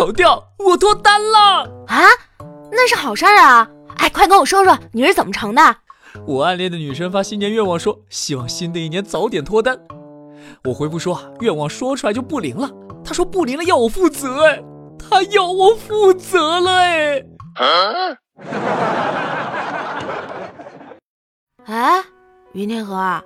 [0.00, 1.38] 调调，我脱单了
[1.88, 2.08] 啊！
[2.72, 3.68] 那是好事儿啊！
[3.98, 5.76] 哎，快跟我说说你是怎么成的？
[6.26, 9.78] 我暗恋的女生发新年愿望说希望新的一年早点脱单，
[10.64, 12.70] 我回复说愿望说出来就不灵了，
[13.04, 14.62] 她说不灵了要我负责哎，
[14.98, 17.22] 她要我负责了哎。
[21.66, 22.02] 哎，
[22.52, 23.22] 云天河，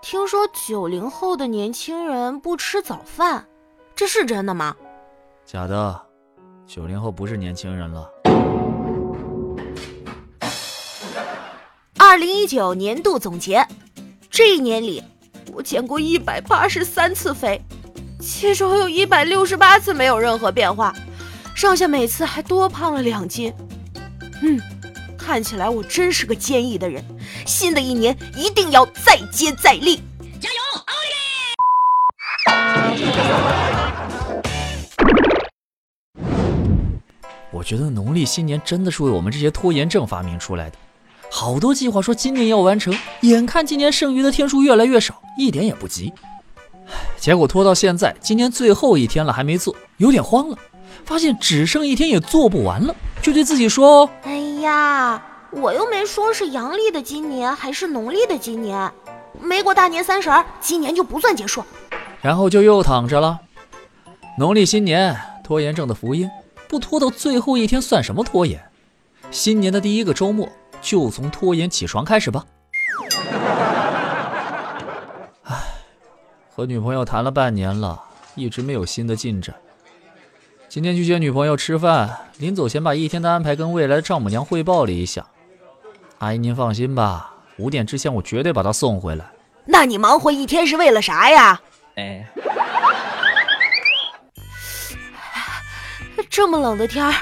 [0.00, 3.48] 听说九零后的年轻人不吃早饭，
[3.96, 4.76] 这是真的吗？
[5.46, 6.00] 假的，
[6.66, 8.08] 九零后不是年轻人了。
[11.98, 13.66] 二零一九年度总结，
[14.30, 15.02] 这一年里，
[15.52, 17.60] 我减过一百八十三次肥，
[18.20, 20.94] 其中有一百六十八次没有任何变化，
[21.54, 23.52] 剩下每次还多胖了两斤。
[24.42, 24.60] 嗯，
[25.18, 27.04] 看起来我真是个坚毅的人。
[27.46, 29.96] 新的一年一定要再接再厉，
[30.40, 30.94] 加油，奥
[32.94, 33.10] 利
[37.52, 40.76] 我觉得农历新年真的是为我们这些拖延症发明出来的。
[41.30, 46.12] 好多计划说今年要完成，眼看今年剩余的天数越来越少，一点也不急。
[47.16, 50.58] 结果拖到现在，今年最后一天了还没做，有点慌了。
[51.04, 58.90] 发现只剩一天也做不完了，就对自己说：“哎呀，我又没说是阳历的今年还是农历的今年，
[59.40, 61.64] 没过大年三十儿，今年就不算结束。”
[62.20, 63.38] 然后就又躺着了。
[64.38, 66.28] 农历新年，拖延症的福音，
[66.70, 68.62] 不拖到最后一天算什么拖延？
[69.32, 70.48] 新年的第一个周末
[70.80, 72.46] 就从拖延起床开始吧。
[75.42, 75.56] 唉，
[76.54, 78.00] 和女朋友谈了半年了，
[78.36, 79.52] 一直没有新的进展。
[80.68, 85.26] 今天去接女朋友吃饭，临走前把一天的安排跟未来的丈母娘汇报了一下。
[86.18, 89.24] 阿姨您放心吧，五点之前我绝对把她送回来。
[89.64, 91.60] 那你忙活一天是为了啥呀？
[91.96, 92.24] 哎，
[96.30, 97.12] 这么冷的天儿，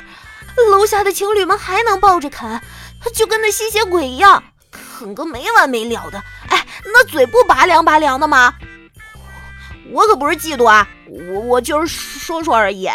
[0.71, 2.61] 楼下的情侣们还能抱着啃，
[3.15, 6.23] 就跟那吸血鬼一样啃个没完没了的。
[6.49, 8.55] 哎，那嘴不拔凉拔凉的吗？
[9.91, 12.87] 我可不是嫉妒啊，我我就是说说而已。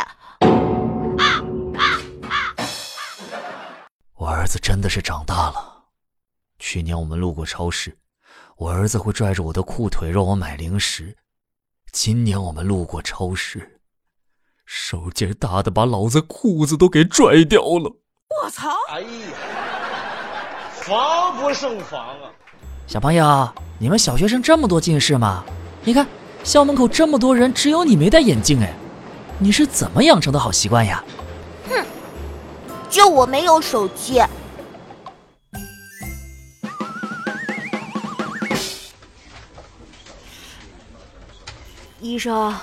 [4.15, 5.85] 我儿子真的是长大了。
[6.59, 7.97] 去年我们路过超市，
[8.55, 11.17] 我儿子会拽着我的裤腿让我买零食。
[11.91, 13.72] 今年我们路过超市，
[14.65, 17.95] 手劲大的把老子裤子都给拽掉了。
[18.43, 18.69] 我操！
[18.89, 19.07] 哎呀，
[20.71, 22.31] 防不胜防啊！
[22.87, 25.43] 小朋友，你们小学生这么多近视吗？
[25.83, 26.07] 你看
[26.43, 28.73] 校门口这么多人，只有你没戴眼镜哎，
[29.37, 31.03] 你是怎么养成的好习惯呀？
[31.69, 31.85] 哼。
[32.89, 34.21] 就我没有手机。
[41.99, 42.53] 医生，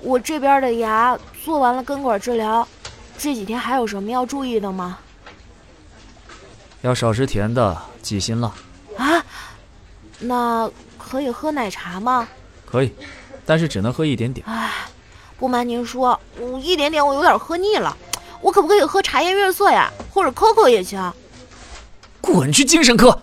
[0.00, 2.68] 我这边的牙做完了根管治疗，
[3.16, 4.98] 这几天还有什么要注意的吗？
[6.82, 8.52] 要少吃甜的，忌辛辣。
[8.98, 9.24] 啊？
[10.18, 12.28] 那可以喝奶茶吗？
[12.66, 12.92] 可以，
[13.46, 14.46] 但是只能喝一点点。
[14.46, 14.70] 唉，
[15.38, 17.96] 不瞒您说，我一点点我有点喝腻了。
[18.42, 21.10] 我可不可以喝茶颜悦色呀，或者 COCO 也行？
[22.20, 23.22] 滚去精神科！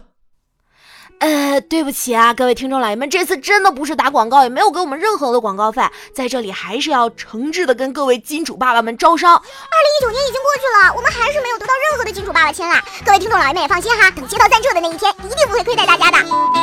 [1.20, 5.82] 呃，对不起啊，各位听众老爷们，这次真的不是打广告，也没有给我们任何的广告费，
[6.14, 9.34] 在这里还是要诚挚的跟各位金主爸爸们招商。
[9.34, 12.84] 二零一九年已经过去了，我们还是没有得到任何的金主爸爸签啦。
[13.06, 16.55] 各位听众老爷们也放心哈，等接到赞助的那一天，一定不会亏待大家的。